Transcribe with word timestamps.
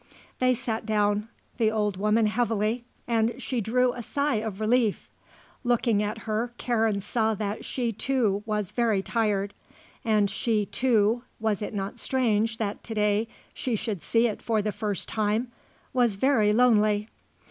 They 0.39 0.55
sat 0.55 0.83
down, 0.87 1.27
the 1.59 1.69
old 1.69 1.95
woman 1.95 2.25
heavily, 2.25 2.85
and 3.07 3.39
she 3.39 3.61
drew 3.61 3.93
a 3.93 4.01
sigh 4.01 4.37
of 4.37 4.59
relief. 4.59 5.07
Looking 5.63 6.01
at 6.01 6.17
her 6.25 6.51
Karen 6.57 7.01
saw 7.01 7.35
that 7.35 7.63
she, 7.63 7.91
too, 7.93 8.41
was 8.47 8.71
very 8.71 9.03
tired. 9.03 9.53
And 10.03 10.27
she, 10.27 10.65
too 10.65 11.21
was 11.39 11.61
it 11.61 11.75
not 11.75 11.99
strange 11.99 12.57
that 12.57 12.83
to 12.85 12.95
day 12.95 13.27
she 13.53 13.75
should 13.75 14.01
see 14.01 14.25
it 14.25 14.41
for 14.41 14.63
the 14.63 14.71
first 14.71 15.07
time? 15.07 15.51
was 15.93 16.15
very 16.15 16.51
lonely. 16.51 17.07